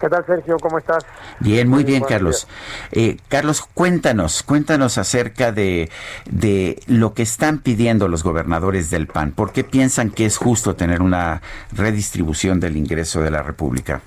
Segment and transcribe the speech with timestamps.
[0.00, 0.56] ¿Qué tal, Sergio?
[0.58, 1.04] ¿Cómo estás?
[1.40, 2.48] Bien, muy bien, Carlos.
[2.90, 5.90] Eh, Carlos, cuéntanos, cuéntanos acerca de,
[6.24, 9.32] de lo que están pidiendo los gobernadores del PAN.
[9.32, 14.00] ¿Por qué piensan que es justo tener una redistribución del ingreso de la República?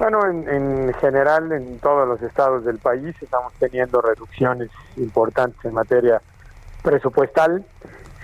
[0.00, 5.72] Bueno, en, en general, en todos los estados del país estamos teniendo reducciones importantes en
[5.72, 6.20] materia
[6.82, 7.64] presupuestal.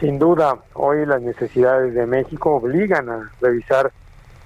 [0.01, 3.93] Sin duda, hoy las necesidades de México obligan a revisar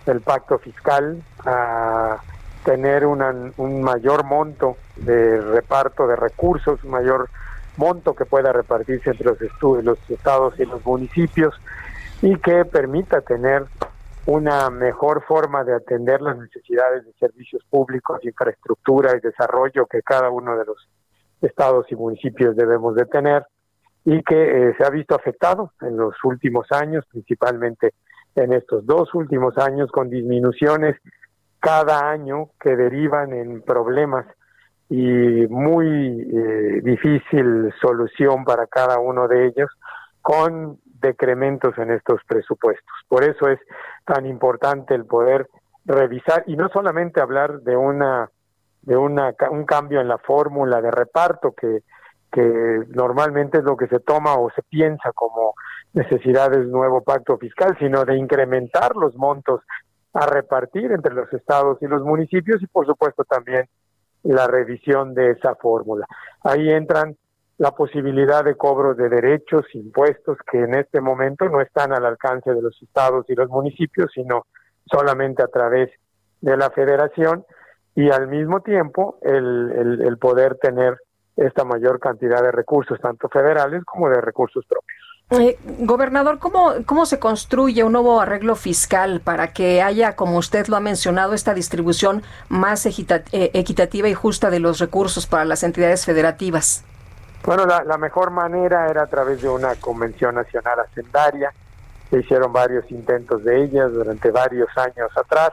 [0.05, 2.19] el pacto fiscal, a
[2.67, 7.31] tener una, un mayor monto de reparto de recursos, un mayor
[7.77, 9.39] monto que pueda repartirse entre los,
[9.84, 11.55] los estados y los municipios
[12.22, 13.67] y que permita tener
[14.27, 20.28] una mejor forma de atender las necesidades de servicios públicos, infraestructura y desarrollo que cada
[20.31, 20.89] uno de los
[21.42, 23.47] estados y municipios debemos de tener
[24.05, 27.94] y que eh, se ha visto afectado en los últimos años, principalmente
[28.34, 30.97] en estos dos últimos años, con disminuciones
[31.67, 34.25] cada año que derivan en problemas
[34.89, 39.69] y muy eh, difícil solución para cada uno de ellos,
[40.22, 42.94] con decrementos en estos presupuestos.
[43.09, 43.59] Por eso es
[44.05, 45.48] tan importante el poder
[45.84, 48.31] revisar y no solamente hablar de una
[48.83, 51.81] de una un cambio en la fórmula de reparto que
[52.31, 55.55] que normalmente es lo que se toma o se piensa como
[55.94, 59.62] necesidades nuevo pacto fiscal, sino de incrementar los montos
[60.17, 63.69] a repartir entre los estados y los municipios y por supuesto también
[64.22, 66.06] la revisión de esa fórmula.
[66.43, 67.16] Ahí entran
[67.59, 72.53] la posibilidad de cobro de derechos, impuestos que en este momento no están al alcance
[72.53, 74.47] de los estados y los municipios, sino
[74.91, 75.91] solamente a través
[76.41, 77.44] de la federación
[77.94, 80.99] y al mismo tiempo el, el, el poder tener
[81.37, 85.16] esta mayor cantidad de recursos, tanto federales como de recursos propios.
[85.31, 90.69] Eh, gobernador, ¿cómo, ¿cómo se construye un nuevo arreglo fiscal para que haya, como usted
[90.69, 92.92] lo ha mencionado, esta distribución más eh,
[93.32, 96.84] equitativa y justa de los recursos para las entidades federativas?
[97.44, 101.53] Bueno, la, la mejor manera era a través de una convención nacional hacendaria.
[102.08, 105.50] Se hicieron varios intentos de ellas durante varios años atrás.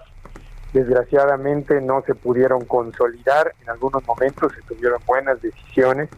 [0.72, 3.51] Desgraciadamente no se pudieron consolidar.
[3.63, 6.09] En algunos momentos se tuvieron buenas decisiones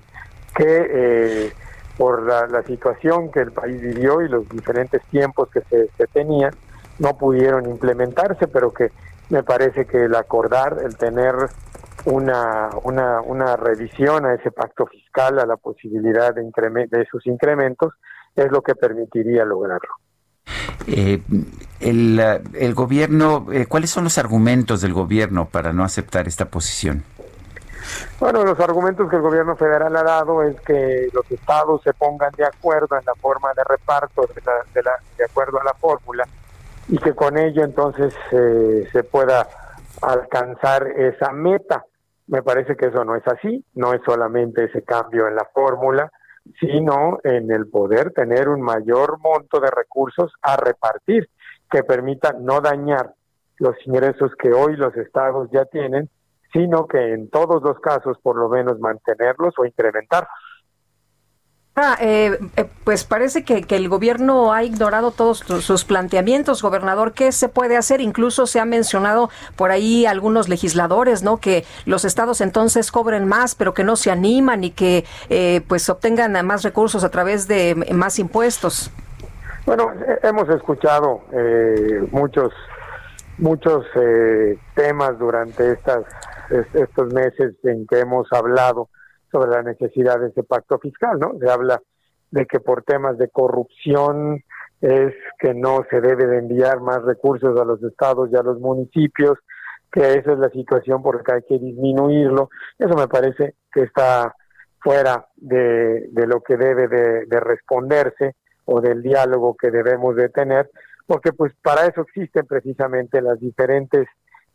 [0.53, 1.53] que eh,
[1.97, 6.07] por la, la situación que el país vivió y los diferentes tiempos que se, se
[6.07, 6.51] tenían,
[6.99, 8.91] no pudieron implementarse, pero que
[9.29, 11.35] me parece que el acordar, el tener
[12.05, 17.93] una, una, una revisión a ese pacto fiscal, a la posibilidad de, de sus incrementos,
[18.35, 19.89] es lo que permitiría lograrlo.
[20.87, 21.21] Eh,
[21.79, 22.19] el,
[22.53, 27.03] el gobierno, eh, ¿cuáles son los argumentos del gobierno para no aceptar esta posición?
[28.19, 32.31] Bueno, los argumentos que el gobierno federal ha dado es que los estados se pongan
[32.37, 34.41] de acuerdo en la forma de reparto de,
[34.83, 36.25] la, de, acuerdo a la fórmula
[36.87, 39.47] y que con ello entonces eh, se pueda
[40.01, 41.85] alcanzar esa meta.
[42.27, 46.11] Me parece que eso no es así, no es solamente ese cambio en la fórmula,
[46.59, 51.29] sino en el poder tener un mayor monto de recursos a repartir
[51.69, 53.13] que permita no dañar
[53.57, 56.09] los ingresos que hoy los estados ya tienen,
[56.55, 60.29] sino que en todos los casos por lo menos mantenerlos o incrementarlos.
[61.77, 67.11] Ah, eh, eh, pues parece que, que el gobierno ha ignorado todos sus planteamientos, gobernador.
[67.11, 67.99] ¿Qué se puede hacer?
[67.99, 71.35] Incluso se ha mencionado por ahí algunos legisladores, ¿no?
[71.41, 75.89] Que los estados entonces cobren más, pero que no se animan y que eh, pues
[75.89, 78.89] obtengan más recursos a través de más impuestos.
[79.65, 82.53] Bueno, eh, hemos escuchado eh, muchos
[83.37, 86.05] muchos eh, temas durante estas
[86.49, 88.89] es- estos meses en que hemos hablado
[89.31, 91.33] sobre la necesidad de ese pacto fiscal, ¿no?
[91.39, 91.81] Se habla
[92.31, 94.43] de que por temas de corrupción
[94.81, 98.59] es que no se debe de enviar más recursos a los estados y a los
[98.59, 99.37] municipios,
[99.91, 102.49] que esa es la situación por la que hay que disminuirlo.
[102.77, 104.35] Eso me parece que está
[104.79, 108.35] fuera de, de lo que debe de, de responderse
[108.65, 110.69] o del diálogo que debemos de tener,
[111.05, 114.07] porque pues para eso existen precisamente las diferentes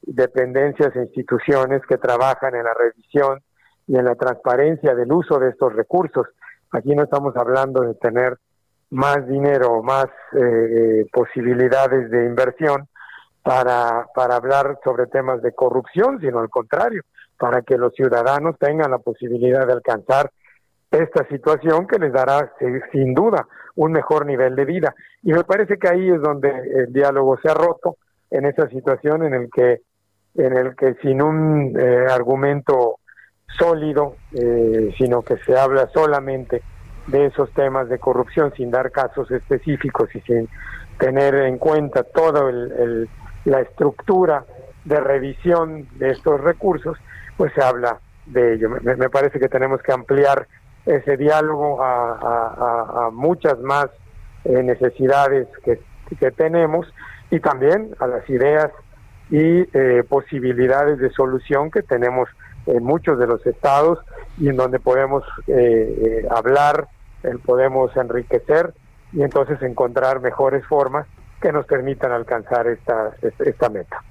[0.02, 3.41] dependencias e instituciones que trabajan en la revisión
[3.87, 6.26] y en la transparencia del uso de estos recursos.
[6.73, 8.38] Aquí no estamos hablando de tener
[8.91, 12.88] más dinero, más eh, posibilidades de inversión
[13.43, 17.02] para, para hablar sobre temas de corrupción, sino al contrario,
[17.38, 20.31] para que los ciudadanos tengan la posibilidad de alcanzar
[20.90, 22.52] esta situación que les dará
[22.92, 23.46] sin duda
[23.76, 24.94] un mejor nivel de vida.
[25.22, 27.96] Y me parece que ahí es donde el diálogo se ha roto,
[28.31, 29.81] en esa situación en el que,
[30.37, 32.96] en el que sin un eh, argumento
[33.58, 36.62] sólido, eh, sino que se habla solamente
[37.08, 40.48] de esos temas de corrupción sin dar casos específicos y sin
[40.98, 43.08] tener en cuenta toda el,
[43.44, 44.44] la estructura
[44.84, 46.96] de revisión de estos recursos,
[47.37, 48.70] pues se habla de ello.
[48.82, 50.46] Me, parece que tenemos que ampliar
[50.96, 53.87] ese diálogo a, muchas más
[54.44, 55.81] eh, necesidades que,
[56.19, 56.87] que, tenemos
[57.31, 58.70] y también a las ideas
[59.31, 62.28] y eh, posibilidades de solución que tenemos
[62.66, 63.98] en muchos de los estados
[64.38, 66.88] y en donde podemos eh, hablar,
[67.44, 68.75] podemos enriquecer
[69.12, 71.06] y entonces encontrar mejores formas
[71.40, 74.02] que nos permitan alcanzar esta, esta meta.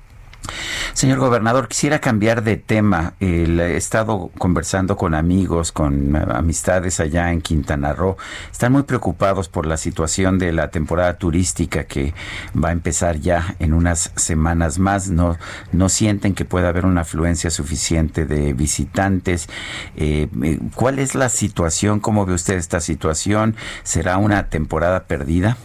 [1.00, 3.14] Señor gobernador, quisiera cambiar de tema.
[3.22, 8.18] he estado conversando con amigos, con amistades allá en Quintana Roo.
[8.52, 12.14] Están muy preocupados por la situación de la temporada turística que
[12.54, 15.10] va a empezar ya en unas semanas más.
[15.10, 15.38] No,
[15.72, 19.48] no sienten que pueda haber una afluencia suficiente de visitantes.
[19.96, 22.02] Eh, eh, ¿Cuál es la situación?
[22.02, 23.56] ¿Cómo ve usted esta situación?
[23.84, 25.56] ¿Será una temporada perdida?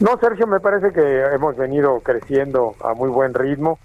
[0.00, 3.78] No, Sergio, me parece que hemos venido creciendo a muy buen ritmo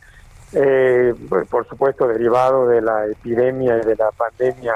[0.53, 1.13] eh,
[1.49, 4.75] por supuesto derivado de la epidemia y de la pandemia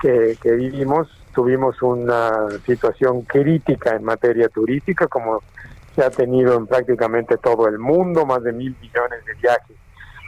[0.00, 5.42] que, vivimos, tuvimos una situación crítica en materia turística, como
[5.94, 9.76] se ha tenido en prácticamente todo el mundo, más de mil millones de viajes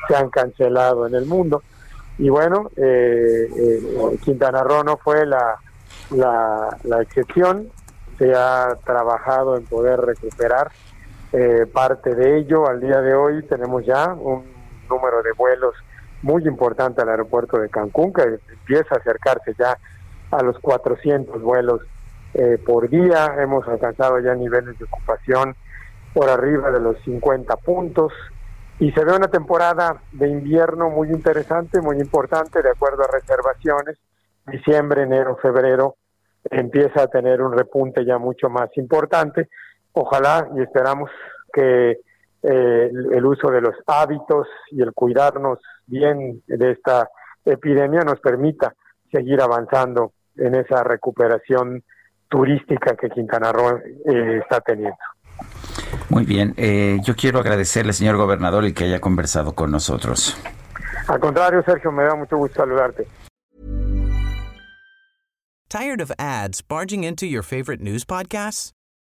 [0.09, 1.63] se han cancelado en el mundo.
[2.19, 5.57] Y bueno, eh, eh, Quintana Roo no fue la,
[6.11, 7.69] la, la, excepción,
[8.19, 10.71] se ha trabajado en poder recuperar
[11.33, 12.67] eh, parte de ello.
[12.69, 14.45] Al día de hoy tenemos ya un
[14.91, 15.75] número de vuelos
[16.23, 19.79] muy importante al aeropuerto de Cancún, que empieza a acercarse ya
[20.31, 21.81] a los 400 vuelos
[22.35, 23.35] eh, por día.
[23.39, 25.57] Hemos alcanzado ya niveles de ocupación
[26.13, 28.13] por arriba de los 50 puntos.
[28.79, 33.99] Y se ve una temporada de invierno muy interesante, muy importante, de acuerdo a reservaciones.
[34.47, 35.97] Diciembre, enero, febrero
[36.51, 39.49] empieza a tener un repunte ya mucho más importante.
[39.93, 41.11] Ojalá y esperamos
[41.53, 41.99] que
[42.43, 47.09] eh, el uso de los hábitos y el cuidarnos bien de esta
[47.45, 48.75] epidemia nos permita
[49.13, 51.83] seguir avanzando en esa recuperación
[52.29, 54.97] turística que Quintana Roo eh, está teniendo.
[56.09, 60.37] Muy bien, eh, yo quiero agradecerle, señor gobernador, el que haya conversado con nosotros.
[61.09, 63.07] Al contrario, Sergio, me da mucho gusto saludarte.
[65.69, 68.73] Tired of ads barging into your favorite news podcasts?